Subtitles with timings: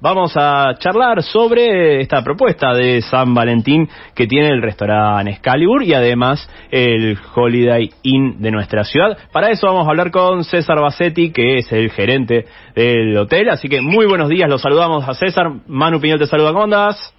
[0.00, 5.94] vamos a charlar sobre esta propuesta de San Valentín que tiene el restaurante Excalibur y
[5.94, 9.16] además el Holiday Inn de nuestra ciudad.
[9.32, 13.50] Para eso vamos a hablar con César Bassetti, que es el gerente del hotel.
[13.50, 15.50] Así que muy buenos días, los saludamos a César.
[15.66, 17.14] Manu Piñol te saluda, ¿cómo andás?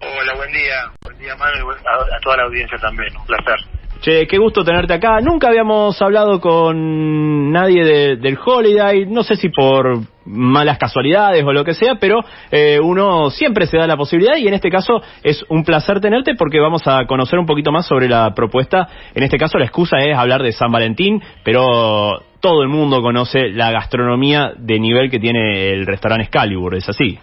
[0.00, 0.92] Hola, buen día.
[1.02, 3.16] Buen día, Manu, y a, a toda la audiencia también.
[3.16, 3.77] Un placer.
[4.00, 5.20] Che, qué gusto tenerte acá.
[5.20, 11.52] Nunca habíamos hablado con nadie de- del Holiday, no sé si por malas casualidades o
[11.52, 12.20] lo que sea, pero
[12.52, 16.34] eh, uno siempre se da la posibilidad y en este caso es un placer tenerte
[16.36, 18.88] porque vamos a conocer un poquito más sobre la propuesta.
[19.16, 23.48] En este caso la excusa es hablar de San Valentín, pero todo el mundo conoce
[23.48, 27.18] la gastronomía de nivel que tiene el restaurante Excalibur, ¿es así?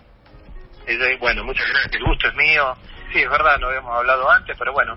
[1.21, 1.95] Bueno, muchas gracias.
[1.95, 2.63] El gusto es mío.
[3.13, 4.95] Sí, es verdad, no habíamos hablado antes, pero bueno,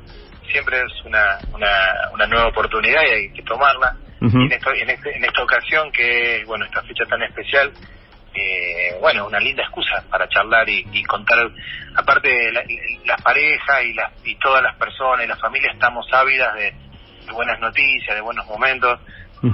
[0.52, 1.70] siempre es una, una,
[2.12, 3.94] una nueva oportunidad y hay que tomarla.
[4.42, 7.72] Y en, esto- en, este- en esta ocasión, que bueno, esta fecha tan especial,
[8.34, 11.38] eh, bueno, una linda excusa para charlar y, y contar.
[11.96, 12.64] Aparte, la-
[13.06, 16.72] las parejas y, las, y todas las personas y las familias estamos ávidas de,
[17.26, 19.00] de buenas noticias, de buenos momentos.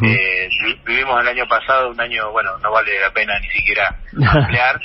[0.03, 3.95] Eh, vi- vivimos el año pasado un año, bueno, no vale la pena ni siquiera
[4.31, 4.81] ampliar,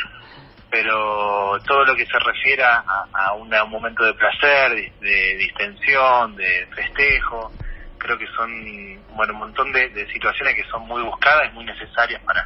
[0.71, 5.35] pero todo lo que se refiere a, a una- un momento de placer, de, de
[5.37, 7.51] distensión, de festejo,
[7.97, 8.49] creo que son
[9.15, 12.45] bueno un montón de, de situaciones que son muy buscadas y muy necesarias para,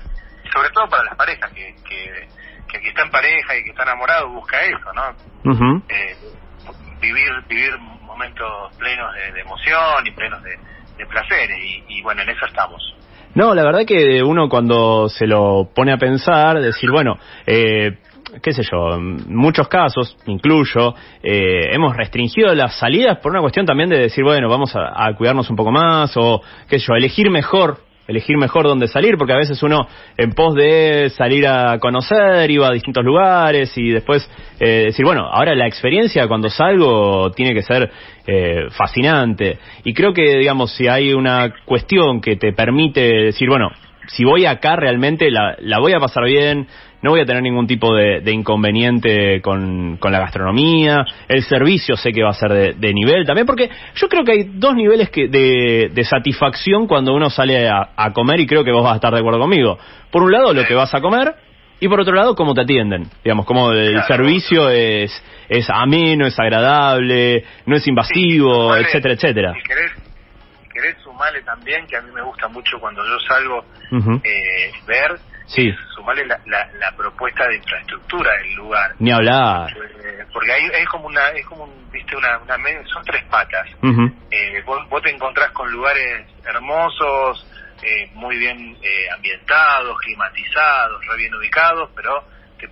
[0.52, 2.28] sobre todo para las parejas, que, que,
[2.70, 5.52] que el que está en pareja y que está enamorado busca eso, ¿no?
[5.90, 6.16] Eh,
[7.02, 10.58] vivir vivir momentos plenos de, de emoción y plenos de,
[10.98, 12.82] de placeres y, y bueno, en eso estamos.
[13.36, 17.98] No, la verdad que uno cuando se lo pone a pensar, decir, bueno, eh,
[18.42, 23.89] qué sé yo, muchos casos, incluyo, eh, hemos restringido las salidas por una cuestión también
[23.89, 27.30] de decir, bueno, vamos a, a cuidarnos un poco más o, qué sé yo, elegir
[27.30, 32.50] mejor, elegir mejor dónde salir, porque a veces uno en pos de salir a conocer
[32.52, 37.54] iba a distintos lugares y después eh, decir, bueno, ahora la experiencia cuando salgo tiene
[37.54, 37.89] que ser
[38.28, 39.58] eh, fascinante.
[39.84, 43.70] Y creo que, digamos, si hay una cuestión que te permite decir, bueno,
[44.08, 46.67] si voy acá realmente la, la voy a pasar bien,
[47.03, 51.95] no voy a tener ningún tipo de, de inconveniente con, con la gastronomía, el servicio
[51.97, 54.73] sé que va a ser de, de nivel también, porque yo creo que hay dos
[54.73, 58.83] niveles que de, de satisfacción cuando uno sale a, a comer y creo que vos
[58.83, 59.77] vas a estar de acuerdo conmigo.
[60.11, 61.36] Por un lado, lo que vas a comer
[61.80, 63.08] y por otro lado, cómo te atienden.
[63.23, 64.08] Digamos, como el Claro.
[64.08, 65.11] servicio es,
[65.49, 69.53] es ameno, es agradable, no es invasivo, Sumale- etcétera, etcétera.
[69.53, 69.91] Si querés,
[70.64, 73.65] si querés sumarle también, que a mí me gusta mucho cuando yo salgo
[74.23, 75.73] eh, ver, Sí.
[75.95, 78.95] sumarle la, la, la propuesta de infraestructura del lugar.
[78.99, 79.71] Ni hablar.
[79.77, 83.67] Eh, porque ahí es como una, es como un, viste, una, una son tres patas.
[84.32, 87.45] Eh, vos, vos te encontrás con lugares hermosos,
[87.83, 92.23] eh, muy bien eh, ambientados, climatizados, re bien ubicados, pero
[92.58, 92.67] te,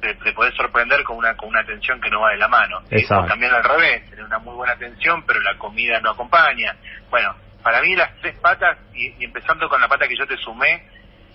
[0.00, 2.80] te, te podés sorprender con una con una atención que no va de la mano.
[2.90, 3.28] Exacto.
[3.28, 6.76] también al revés, tenés una muy buena atención, pero la comida no acompaña.
[7.10, 10.36] Bueno, para mí las tres patas, y, y empezando con la pata que yo te
[10.36, 10.84] sumé,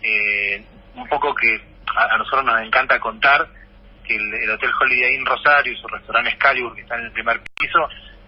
[0.04, 0.66] eh,
[0.96, 1.62] un poco que
[1.96, 3.48] a, a nosotros nos encanta contar
[4.06, 7.12] que el, el Hotel Holiday Inn Rosario y su restaurante Excalibur, que está en el
[7.12, 7.88] primer piso,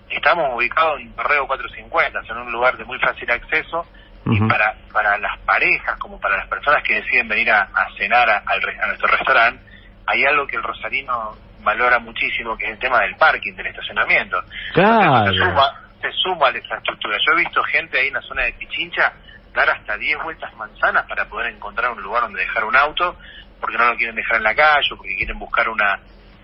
[0.10, 3.86] estamos ubicados en Torreo 450, en un lugar de muy fácil acceso,
[4.26, 8.30] y para, para las parejas, como para las personas que deciden venir a, a cenar
[8.30, 9.62] a, a nuestro restaurante,
[10.06, 14.42] hay algo que el rosarino valora muchísimo, que es el tema del parking, del estacionamiento.
[14.74, 15.26] Claro.
[15.26, 17.18] Se suma, se suma a la infraestructura.
[17.18, 19.12] Yo he visto gente ahí en la zona de Pichincha
[19.54, 23.16] dar hasta 10 vueltas manzanas para poder encontrar un lugar donde dejar un auto,
[23.60, 26.00] porque no lo quieren dejar en la calle, o porque quieren buscar una,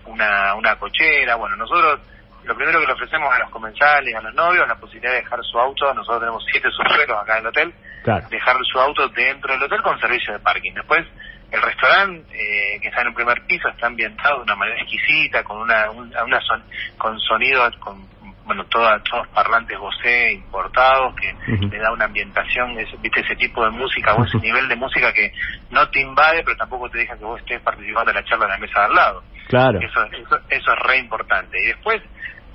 [0.06, 1.34] una, una cochera.
[1.36, 2.00] Bueno, nosotros
[2.44, 5.40] lo primero que le ofrecemos a los comensales, a los novios, la posibilidad de dejar
[5.42, 5.92] su auto.
[5.92, 8.26] Nosotros tenemos siete subsuelos acá en el hotel, Claro.
[8.30, 10.72] dejar su auto dentro del hotel con servicio de parking.
[10.72, 11.06] Después,
[11.50, 15.42] el restaurante, eh, que está en un primer piso, está ambientado de una manera exquisita,
[15.44, 16.64] con una, un- una son-
[16.96, 18.08] con sonidos, con
[18.50, 21.68] bueno, toda- todos parlantes Bose importados, que Ujú.
[21.68, 25.12] le da una ambientación, ese- viste ese tipo de música o ese nivel de música
[25.12, 25.30] que
[25.70, 28.50] no te invade, pero tampoco te deja que vos estés participando de la charla en
[28.50, 29.22] la mesa de al lado.
[29.46, 29.78] Claro.
[29.80, 31.58] Eso, eso, eso es re importante.
[31.62, 32.02] Y después,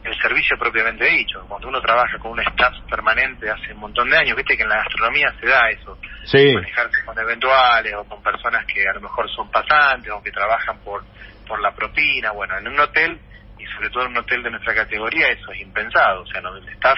[0.04, 1.46] el servicio propiamente dicho.
[1.48, 4.70] Cuando uno trabaja con un staff permanente hace un montón de años, viste que en
[4.70, 5.98] la gastronomía se da eso.
[6.26, 6.54] Sí.
[6.56, 10.78] Manejarse con eventuales o con personas que a lo mejor son pasantes o que trabajan
[10.84, 11.04] por,
[11.48, 12.32] por la propina.
[12.34, 13.18] Bueno, en un hotel,
[13.58, 16.22] y sobre todo en un hotel de nuestra categoría, eso es impensado.
[16.22, 16.98] O sea, no, el staff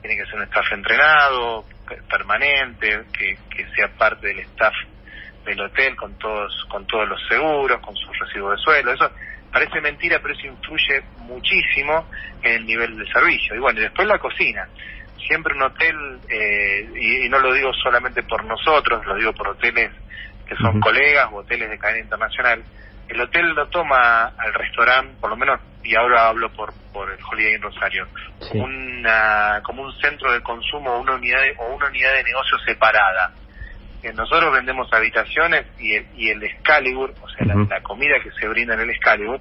[0.00, 4.74] tiene que ser un staff entrenado, pe- permanente, que, que sea parte del staff
[5.44, 8.92] del hotel con todos con todos los seguros, con sus recibos de suelo.
[8.92, 9.12] Eso
[9.50, 12.08] parece mentira, pero eso influye muchísimo
[12.42, 13.54] en el nivel de servicio.
[13.54, 14.68] Y bueno, y después la cocina.
[15.26, 15.94] Siempre un hotel,
[16.28, 19.90] eh, y, y no lo digo solamente por nosotros, lo digo por hoteles
[20.46, 22.64] que son colegas o hoteles de cadena internacional,
[23.10, 27.18] el hotel lo toma al restaurante, por lo menos, y ahora hablo por, por el
[27.24, 28.06] Holiday Inn Rosario,
[28.38, 33.32] como, una, como un centro de consumo una unidad o una unidad de negocio separada.
[34.02, 38.46] Eh, nosotros vendemos habitaciones y el, y el Excalibur, o sea, la, comida que se
[38.48, 39.40] brinda en el Excalibur,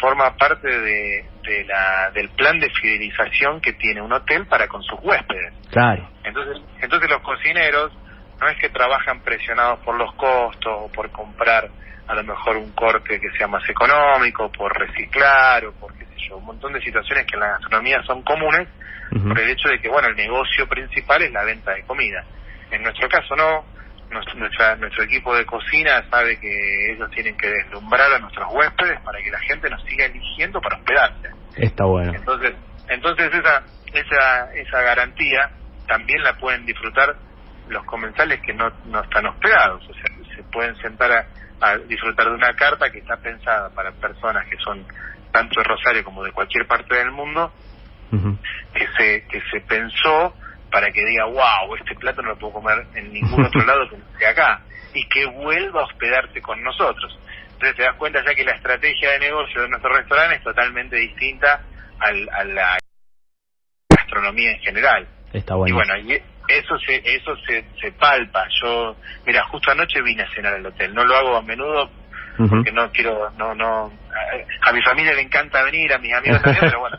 [0.00, 4.82] forma parte de, de la, del plan de fidelización que tiene un hotel para con
[4.82, 5.52] sus huéspedes.
[5.70, 6.08] Claro.
[6.24, 7.92] Entonces, entonces los cocineros
[8.40, 11.68] no es que trabajan presionados por los costos o por comprar
[12.06, 16.28] a lo mejor un corte que sea más económico, por reciclar o por qué sé
[16.28, 18.68] yo, un montón de situaciones que en la gastronomía son comunes
[19.10, 22.24] por el hecho de que, bueno, el negocio principal es la venta de comida.
[22.70, 23.64] En nuestro caso no,
[24.36, 29.18] nuestra, nuestro equipo de cocina sabe que ellos tienen que deslumbrar a nuestros huéspedes para
[29.22, 31.28] que la gente nos siga eligiendo para hospedarse.
[31.56, 32.12] Está bueno.
[32.14, 32.54] Entonces,
[32.88, 33.62] entonces esa,
[33.92, 35.50] esa, esa garantía
[35.86, 37.14] también la pueden disfrutar
[37.68, 41.26] los comensales que no, no están hospedados, o sea, se pueden sentar a,
[41.60, 44.84] a disfrutar de una carta que está pensada para personas que son
[45.32, 47.52] tanto de Rosario como de cualquier parte del mundo,
[48.74, 50.34] que se que se pensó
[50.70, 53.96] para que diga, wow, este plato no lo puedo comer en ningún otro lado que
[53.96, 54.60] no sea acá,
[54.94, 57.18] y que vuelva a hospedarse con nosotros.
[57.52, 60.96] Entonces te das cuenta ya que la estrategia de negocio de nuestro restaurante es totalmente
[60.96, 61.60] distinta
[62.00, 62.78] al, a la
[63.88, 65.08] gastronomía en general.
[65.32, 65.72] Está bueno.
[65.72, 68.46] Y bueno, y eso se eso se, se palpa.
[68.62, 68.96] Yo,
[69.26, 70.94] mira, justo anoche vine a cenar al hotel.
[70.94, 71.90] No lo hago a menudo
[72.36, 73.92] porque no quiero, no, no.
[74.62, 76.96] A, mi familia le encanta venir, a mis amigos también, pero bueno,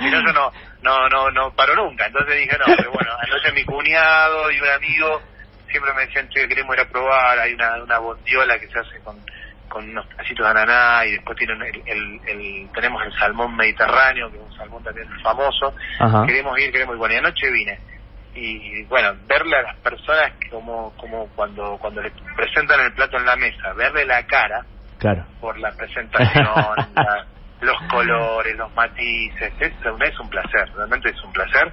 [0.00, 0.52] no yo no,
[0.82, 2.06] no, no, no paro nunca.
[2.06, 5.22] Entonces dije no, pero bueno, anoche mi cuñado y un amigo
[5.70, 7.38] siempre me decían che queremos ir a probar.
[7.38, 9.16] Hay una una bondiola que se hace con
[9.68, 14.38] con unos pedacitos de ananá y después tienen el, el, tenemos el salmón mediterráneo que
[14.38, 15.74] es un salmón también famoso
[16.26, 17.78] queremos ir queremos ir bueno y anoche vine
[18.34, 23.26] y bueno, verle a las personas como, como cuando, cuando le presentan el plato en
[23.26, 24.64] la mesa, verle la cara
[24.98, 25.24] claro.
[25.40, 26.46] por la presentación,
[27.60, 31.72] los colores, los matices, es, es un placer, realmente es un placer.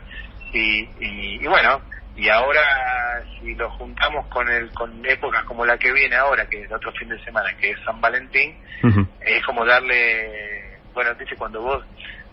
[0.53, 1.81] Y, y, bueno,
[2.15, 6.61] y ahora si lo juntamos con el con épocas como la que viene ahora, que
[6.61, 8.55] es otro fin de semana, que es San Valentín,
[9.19, 11.83] es como darle, bueno, dice cuando vos,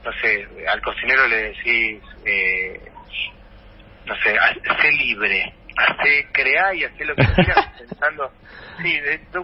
[0.04, 2.91] no sé, al cocinero le decís, eh,
[4.06, 4.36] no sé,
[4.80, 8.30] sé libre, hace, crea y hace lo que quieras pensando,
[8.82, 8.98] sí,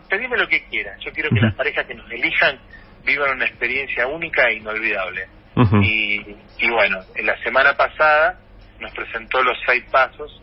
[0.08, 2.58] pedime lo que quieras, yo quiero que las parejas que nos elijan
[3.05, 5.28] vivan una experiencia única e inolvidable.
[5.82, 6.20] y,
[6.58, 8.38] y bueno, en la semana pasada
[8.81, 10.43] nos presentó los seis pasos,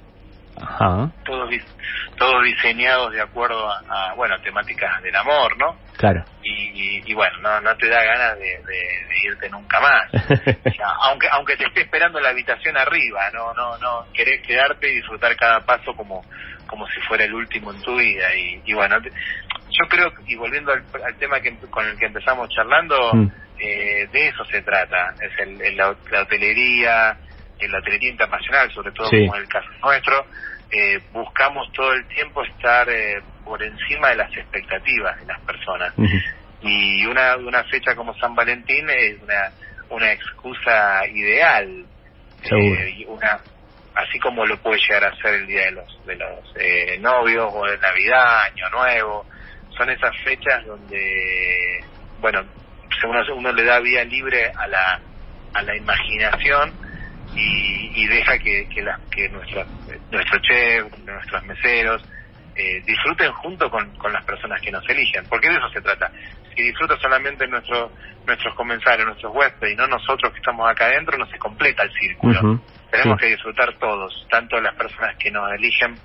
[1.25, 1.49] todos
[2.17, 5.77] todos diseñados de acuerdo a, bueno temáticas del amor, ¿no?
[5.97, 6.23] Claro.
[6.43, 8.61] Y, y, bueno, no, no te da ganas de,
[9.25, 10.11] irte nunca más.
[11.01, 15.35] aunque aunque te esté esperando la habitación arriba, no no no querés quedarte y disfrutar
[15.35, 16.23] cada paso como
[16.67, 18.97] como si fuera el último en tu vida y, y bueno,
[19.69, 23.27] yo creo y volviendo al, tema que con el que empezamos charlando, mm.
[23.59, 25.89] eh, de eso se trata, es el, la,
[26.21, 27.17] hotelería,
[27.59, 30.25] en la hotelería internacional, sobre todo como en el caso nuestro,
[30.71, 35.93] eh, buscamos todo el tiempo estar eh, por encima de las expectativas de las personas.
[36.61, 39.51] Y una, una fecha como San Valentín es una,
[39.89, 41.85] una excusa ideal.
[42.43, 43.39] Eh, una,
[43.95, 47.51] así como lo puede llegar a ser el día de los, de los eh, novios
[47.53, 49.25] o de Navidad, Año Nuevo.
[49.77, 51.79] Son esas fechas donde,
[52.19, 52.41] bueno,
[53.07, 54.99] uno, uno le da vía libre a la,
[55.53, 56.84] a la imaginación
[57.35, 59.65] y, y deja que, que, la, que nuestra,
[60.11, 62.01] nuestro chef, nuestros meseros,
[62.55, 66.09] eh, disfruten junto con, con las personas que nos eligen, porque de eso se trata.
[66.55, 67.91] Si disfruta solamente nuestro,
[68.25, 71.91] nuestros comensales, nuestros huéspedes y no nosotros que estamos acá adentro, no se completa el
[71.91, 72.61] círculo.
[72.89, 75.95] Tenemos que disfrutar todos, tanto las personas que nos eligen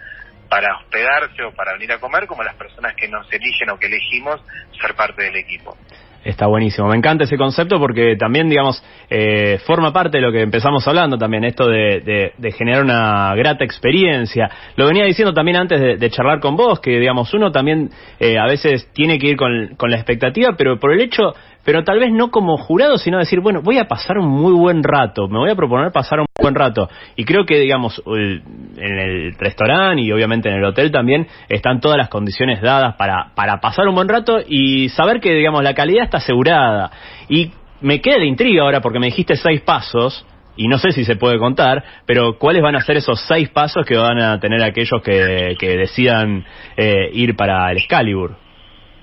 [0.49, 3.87] para hospedarse o para venir a comer, como las personas que nos eligen o que
[3.87, 4.43] elegimos
[4.81, 5.77] ser parte del equipo.
[6.23, 6.87] Está buenísimo.
[6.89, 11.17] Me encanta ese concepto porque también, digamos, eh, forma parte de lo que empezamos hablando
[11.17, 14.51] también, esto de, de, generar una grata experiencia.
[14.77, 18.45] Lo venía diciendo también antes de, charlar con vos, que, digamos, uno también eh, a
[18.45, 21.35] veces tiene que ir con, con la expectativa, pero por el hecho
[21.65, 24.83] pero tal vez no como jurado, sino decir, bueno, voy a pasar un muy buen
[24.83, 26.89] rato, me voy a proponer pasar un buen rato.
[27.17, 31.99] Y creo que, digamos, en el restaurante y obviamente en el hotel también están todas
[31.99, 36.05] las condiciones dadas para, para pasar un buen rato y saber que, digamos, la calidad
[36.05, 36.91] está asegurada.
[37.29, 40.27] Y me queda la intriga ahora porque me dijiste seis pasos,
[40.57, 43.87] y no sé si se puede contar, pero ¿cuáles van a ser esos seis pasos
[43.87, 46.45] que van a tener aquellos que, que decidan
[46.77, 48.37] eh, ir para el Excalibur?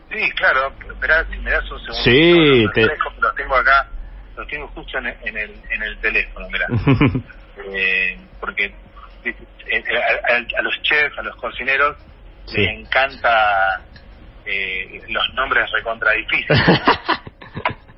[0.09, 2.03] Sí, claro, espera, si me das un segundo.
[2.03, 3.87] Sí, los, los, tengo acá,
[4.35, 6.67] los tengo justo en, en el, en el teléfono, mira.
[7.73, 8.73] eh, porque
[9.25, 9.83] eh,
[10.29, 11.97] a, a, los chefs, a los cocineros,
[12.53, 13.81] les encanta
[14.45, 16.59] eh, los nombres recontra difíciles.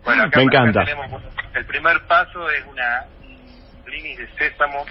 [0.04, 0.84] bueno, acá, Me encanta.
[0.86, 1.22] tenemos,
[1.54, 4.86] el primer paso es una un blinis de sésamo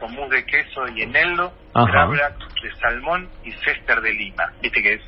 [0.00, 4.52] con mousse de queso y eneldo, de salmón y cester de lima.
[4.60, 5.02] Viste que es.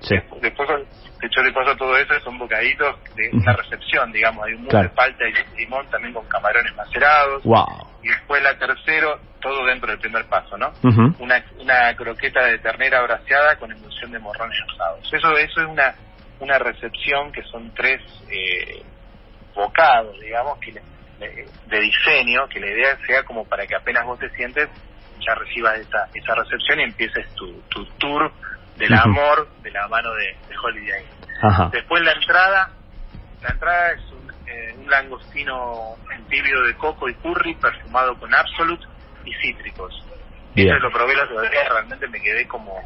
[0.00, 0.14] Sí.
[0.40, 4.46] Después, de hecho, le paso todo eso, son bocaditos de una recepción, digamos.
[4.46, 7.42] Hay un mousse de palta y limón también con camarones macerados.
[7.42, 7.66] Wow.
[8.02, 10.72] Y después la tercero, todo dentro del primer paso, ¿no?
[11.18, 15.12] una, una croqueta de ternera braseada con emulsión de morrones rosados.
[15.12, 15.94] Eso, eso es una,
[16.40, 18.00] una recepción que son tres
[18.30, 18.82] eh,
[19.54, 20.82] bocados, digamos, que le,
[21.18, 24.68] de, diseño, que la idea sea como para que apenas vos te sientes,
[25.26, 28.32] ya recibas esa, esa recepción y empieces tu, tu tour
[28.78, 31.04] del amor de la mano de, Holiday.
[31.72, 32.70] Después la entrada,
[33.42, 38.34] la entrada es un, eh, un langostino en tibio de coco y curry perfumado con
[38.34, 38.86] Absolute
[39.24, 40.04] y cítricos.
[40.54, 42.82] Eso lo probé la otra vez, realmente me quedé como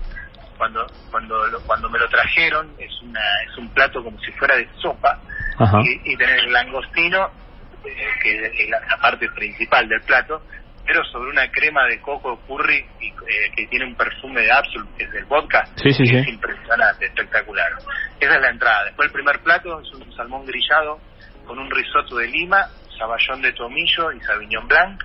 [0.58, 4.68] cuando cuando cuando me lo trajeron es una es un plato como si fuera de
[4.80, 5.18] sopa.
[5.84, 7.30] Y, y tener el langostino
[7.84, 10.42] eh, que es la, parte principal del plato,
[11.10, 15.12] sobre una crema de coco curry eh, que tiene un perfume de Absolute, que es
[15.12, 17.70] del vodka, sí, sí, es impresionante, espectacular.
[18.20, 18.84] Esa es la entrada.
[18.84, 20.98] Después el primer plato es un salmón grillado
[21.46, 22.66] con un risotto de lima,
[22.98, 25.02] saballón de tomillo y sauvignon blanc.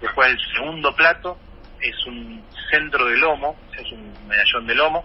[0.00, 1.38] Después el segundo plato
[1.80, 5.04] es un centro de lomo, es un medallón de lomo,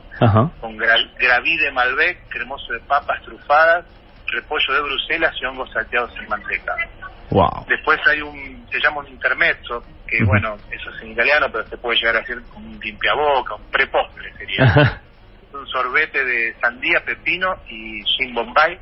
[0.59, 3.85] con graví de Malbec, cremoso de papas trufadas,
[4.27, 6.75] repollo de Bruselas y hongos salteados en manteca.
[7.29, 7.65] Wow.
[7.67, 11.77] Después hay un, se llama un intermezzo, que bueno, eso es en italiano, pero se
[11.77, 15.01] puede llegar a decir un limpiaboca, un prepostre sería.
[15.53, 18.77] un sorbete de sandía, pepino y gin bombay.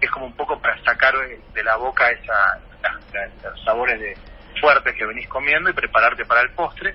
[0.00, 1.14] Es como un poco para sacar
[1.54, 2.60] de la boca esa,
[3.42, 4.16] los sabores de
[4.60, 6.94] fuertes que venís comiendo y prepararte para el postre,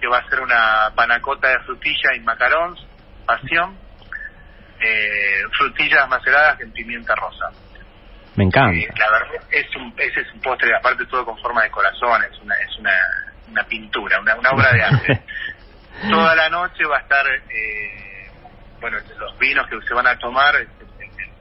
[0.00, 2.84] que va a ser una panacota de frutilla y macarons,
[3.26, 3.76] pasión,
[4.80, 7.50] eh, frutillas maceradas en pimienta rosa.
[8.38, 8.78] Me encanta.
[8.78, 12.22] Eh, la verdad, es un, ese es un postre, aparte todo con forma de corazón,
[12.22, 12.92] es una, es una,
[13.50, 15.22] una pintura, una, una obra de arte.
[16.08, 18.30] Toda la noche va a estar, eh,
[18.80, 20.54] bueno, los vinos que se van a tomar,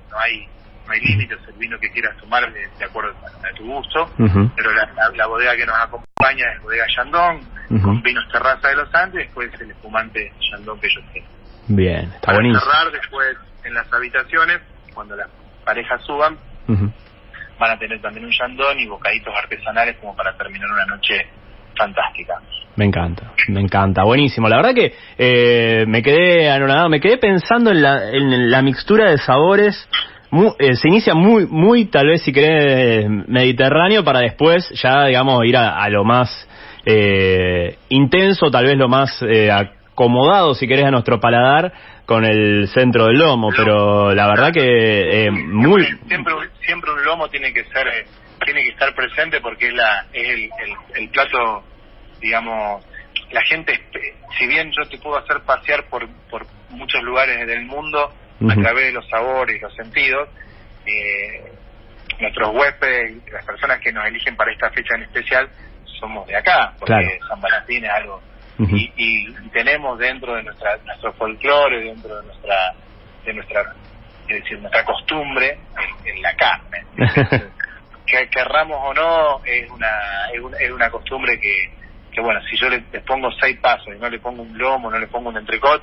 [0.10, 0.48] no hay
[0.88, 3.13] no hay límites, el vino que quieras tomar de, acuerdo
[3.44, 4.10] a, tu gusto,
[4.56, 7.42] pero la, la, bodega que nos acompaña es bodega Chandon,
[7.84, 11.27] con vinos terraza de los Andes, después el espumante Chandon que yo tengo.
[11.68, 12.62] Bien, está Para buenísimo.
[12.62, 14.62] cerrar después en las habitaciones,
[14.94, 15.27] cuando las
[15.66, 16.38] parejas suban,
[16.68, 21.26] van a tener también un yandón y bocaditos artesanales como para terminar una noche
[21.76, 22.36] fantástica.
[22.76, 24.48] Me encanta, me encanta, buenísimo.
[24.48, 29.10] La verdad que eh, me quedé anonadado, me quedé pensando en la, en la mixtura
[29.10, 29.90] de sabores.
[30.60, 35.58] Eh, se inicia muy, muy, tal vez si querés, mediterráneo para después ya, digamos, ir
[35.58, 36.48] a, lo más
[36.86, 39.50] eh, intenso, tal vez lo más eh,
[39.98, 41.74] acomodado, si querés, a nuestro paladar
[42.06, 47.27] con el centro del lomo, pero la verdad que eh, muy siempre siempre un lomo
[47.30, 48.06] tiene que ser eh,
[48.46, 50.50] tiene que estar presente porque es la es el,
[50.96, 51.63] el, plato
[52.22, 52.86] digamos
[53.32, 53.74] la gente
[54.38, 58.13] si bien yo te puedo hacer pasear por por muchos lugares del mundo
[58.48, 60.30] a través de los sabores y los sentidos
[60.86, 61.51] eh,
[62.20, 65.50] nuestros huéspedes las personas que nos eligen para esta fecha en especial
[66.00, 68.22] somos de acá porque San Valentín es algo
[68.60, 72.74] y, tenemos dentro de nuestra nuestro folclore, dentro de nuestra
[73.26, 73.74] de nuestra
[74.28, 75.58] es decir, nuestra costumbre
[76.06, 76.86] en, la carne.
[78.06, 81.70] que querramos o no, es una, es una, costumbre que,
[82.12, 84.98] que, bueno, si yo le, pongo seis pasos y no le pongo un lomo, no
[84.98, 85.82] le pongo un entrecot,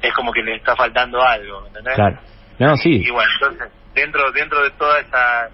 [0.00, 1.94] es como que le está faltando algo, ¿entendés?
[1.94, 2.18] Claro.
[2.58, 3.02] No, sí.
[3.04, 5.48] Y, bueno, entonces, dentro, dentro de toda esa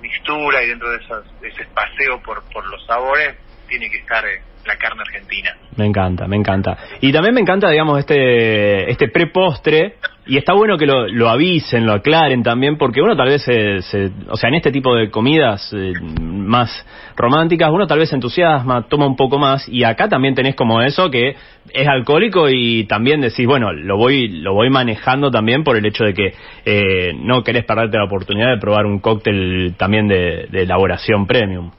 [0.00, 3.36] mixtura y dentro de, esos, ese paseo por, por los sabores,
[3.68, 5.56] tiene que estar eh, la carne argentina.
[5.76, 6.76] Me encanta, me encanta.
[7.00, 9.94] Y también me encanta, digamos, este, este prepostre,
[10.26, 14.10] y está bueno que lo, lo, avisen, lo aclaren también, porque uno tal vez, se,
[14.28, 16.86] o sea, en este tipo de comidas eh, más
[17.16, 20.82] románticas, uno tal vez se entusiasma, toma un poco más, y acá también tenés como
[20.82, 21.36] eso que
[21.72, 26.04] es alcohólico y también decís, bueno, lo voy, lo voy manejando también por el hecho
[26.04, 26.34] de que
[26.64, 31.70] eh, no querés perderte la oportunidad de probar un cóctel también de, de elaboración premium.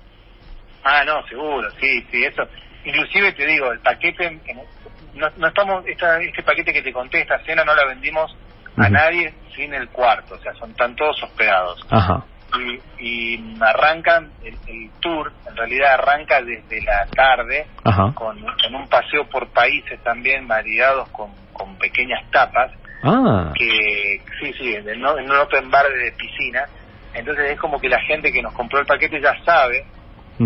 [0.83, 2.43] Ah, no, seguro, sí, sí, eso
[2.85, 4.39] inclusive te digo, el paquete,
[5.15, 8.35] no, estamos, esta, este paquete que te conté, esta cena no la vendimos
[8.77, 11.85] a nadie sin el cuarto, o sea, son están todos hospedados.
[11.89, 12.23] Ajá.
[12.57, 17.67] Y, y arrancan, el, tour en realidad arranca desde la tarde,
[18.15, 18.37] Con,
[18.73, 22.71] un paseo por países también maridados con, con pequeñas tapas,
[23.03, 23.51] ah.
[23.55, 26.65] que sí, sí, en, en un open bar de piscina,
[27.13, 29.85] entonces es como que la gente que nos compró el paquete ya sabe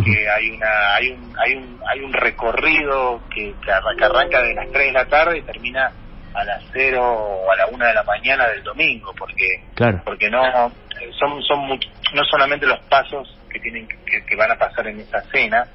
[0.02, 4.72] que hay una hay un hay un hay un recorrido que, que, arranca de las
[4.72, 5.92] 3 de la tarde y termina
[6.34, 10.02] a las 0 o a la 1 de la mañana del domingo, porque claro.
[10.04, 10.42] porque no
[11.20, 15.22] son son no solamente los pasos que tienen que, que van a pasar en esa
[15.32, 15.68] cena,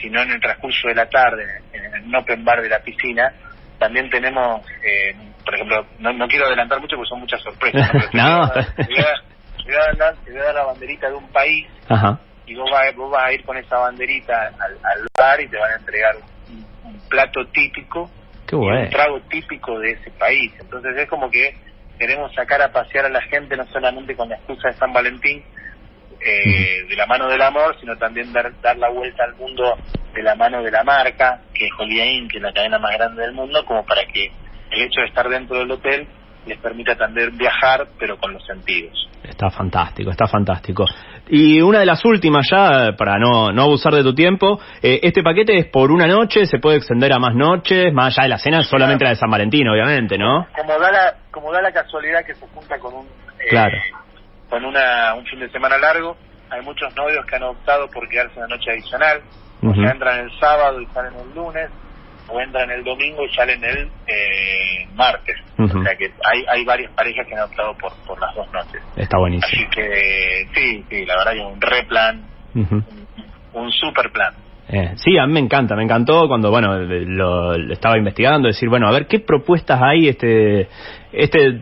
[0.00, 3.32] sino en el transcurso de la tarde, en el open bar de la piscina,
[3.78, 7.90] también tenemos, eh, por ejemplo, no, no quiero adelantar mucho porque son muchas sorpresas.
[8.12, 11.66] no, voy a, te, voy a te voy a dar la banderita de un país
[11.88, 12.18] Ajá.
[12.46, 15.58] Y vos vas, vos vas a ir con esa banderita al, al bar y te
[15.58, 16.16] van a entregar
[16.50, 18.10] un, un plato típico
[18.46, 20.52] Qué y un trago típico de ese país.
[20.60, 21.54] Entonces es como que
[21.98, 25.42] queremos sacar a pasear a la gente no solamente con la excusa de San Valentín,
[26.20, 29.76] eh, de la mano del amor, sino también dar, dar la vuelta al mundo
[30.14, 32.92] de la mano de la marca, que es Holiday Inn, que es la cadena más
[32.96, 34.30] grande del mundo, como para que
[34.70, 36.06] el hecho de estar dentro del hotel
[36.46, 39.08] les permita también viajar, pero con los sentidos.
[39.28, 40.84] Está fantástico, está fantástico.
[41.28, 45.22] Y una de las últimas ya, para no, no abusar de tu tiempo, eh, este
[45.22, 48.38] paquete es por una noche, se puede extender a más noches, más allá de la
[48.38, 50.46] cena, solamente la de San Valentín, obviamente, ¿no?
[50.56, 53.06] Como da la, como da la casualidad que se junta con un...
[53.06, 53.76] Eh, claro.
[54.48, 56.16] Con una, un fin de semana largo,
[56.50, 59.20] hay muchos novios que han optado por quedarse una noche adicional,
[59.62, 61.70] Uh o sea, entran el sábado y salen el lunes,
[62.28, 65.36] o entran el domingo y salen el eh, martes.
[65.58, 65.80] Uh -huh.
[65.80, 68.82] O sea que hay, hay varias parejas que han optado por, por las dos noches.
[68.96, 69.46] Está buenísimo.
[69.46, 72.22] Así que sí, sí, la verdad que un re plan,
[72.54, 72.84] Uh -huh.
[73.54, 74.32] un, un super plan.
[74.68, 78.68] Eh, sí, a mí me encanta, me encantó cuando, bueno, lo, lo, estaba investigando, decir,
[78.68, 80.68] bueno, a ver qué propuestas hay este
[81.12, 81.60] este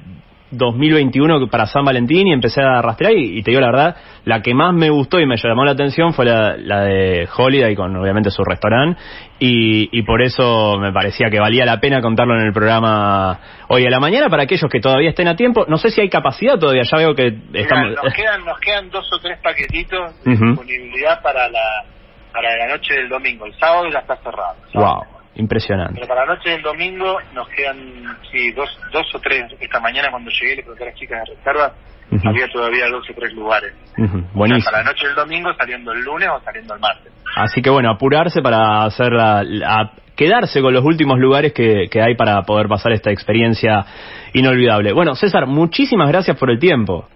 [0.50, 4.40] 2021 para San Valentín y empecé a rastrear y, y, te digo la verdad, la
[4.40, 7.96] que más me gustó y me llamó la atención fue la, la de Holiday con
[7.96, 9.00] obviamente su restaurante
[9.38, 13.84] y, y, por eso me parecía que valía la pena contarlo en el programa hoy
[13.86, 15.64] a la mañana para aquellos que todavía estén a tiempo.
[15.68, 17.94] No sé si hay capacidad todavía, ya veo que estamos...
[18.02, 20.48] Nos, quedan, nos quedan dos o tres paquetitos de uh -huh.
[20.50, 21.84] disponibilidad para la,
[22.32, 23.46] para la noche del domingo.
[23.46, 24.56] El sábado ya está cerrado.
[24.74, 25.13] Wow.
[25.36, 25.94] Impresionante.
[25.94, 27.76] Pero para la noche del domingo nos quedan,
[28.30, 29.44] sí, dos, dos o tres.
[29.58, 31.72] Esta mañana cuando llegué le pregunté a las chicas de reserva,
[32.10, 32.28] uh -huh.
[32.28, 33.72] había todavía dos o tres lugares.
[33.98, 34.24] Uh -huh.
[34.32, 34.58] Buenísimo.
[34.58, 37.12] O sea, para la noche del domingo saliendo el lunes o saliendo el martes.
[37.36, 42.00] Así que bueno, apurarse para hacer la, la quedarse con los últimos lugares que, que
[42.00, 43.84] hay para poder pasar esta experiencia
[44.32, 44.92] inolvidable.
[44.92, 47.08] Bueno, César, muchísimas gracias por el tiempo.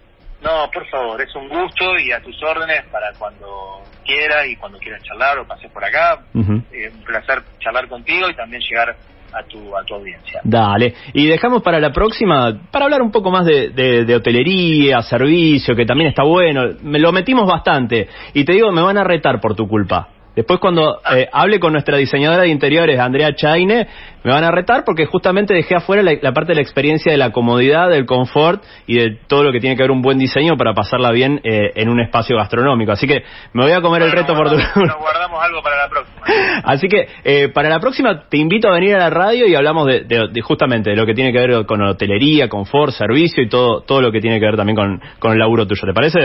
[0.42, 4.78] No, por favor, es un gusto y a tus órdenes para cuando quieras y cuando
[4.78, 6.20] quieras charlar o pases por acá.
[6.32, 6.62] Uh -huh.
[6.72, 8.96] eh, un placer charlar contigo y también llegar
[9.32, 10.40] a tu, a tu audiencia.
[10.44, 10.94] Dale.
[11.12, 15.74] Y dejamos para la próxima, para hablar un poco más de, de, de, hotelería, servicio,
[15.74, 16.62] que también está bueno.
[16.82, 18.08] Me lo metimos bastante.
[18.32, 20.08] Y te digo, me van a retar por tu culpa.
[20.38, 23.88] Después cuando eh, hable con nuestra diseñadora de interiores, Andrea Chaine,
[24.22, 27.18] me van a retar porque justamente dejé afuera la, la, parte de la experiencia de
[27.18, 30.56] la comodidad, del confort y de todo lo que tiene que ver un buen diseño
[30.56, 32.92] para pasarla bien eh, en un espacio gastronómico.
[32.92, 34.54] Así que me voy a comer bueno, el reto por tu...
[34.54, 36.20] Nos guardamos algo para la próxima.
[36.62, 39.88] Así que eh, para la próxima te invito a venir a la radio y hablamos
[39.88, 43.48] de, de, de, justamente de lo que tiene que ver con hotelería, confort, servicio y
[43.48, 45.82] todo, todo lo que tiene que ver también con, con el laburo tuyo.
[45.84, 46.20] ¿Te parece?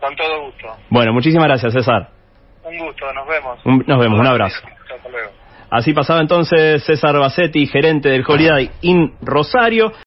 [0.00, 0.66] Con todo gusto.
[0.90, 2.17] Bueno, muchísimas gracias, César.
[2.68, 3.58] Un gusto, nos vemos.
[3.64, 4.58] Un, nos vemos, un abrazo.
[4.94, 5.30] Hasta luego.
[5.70, 9.92] Así pasaba entonces César Bassetti, gerente del Holiday Inn Rosario.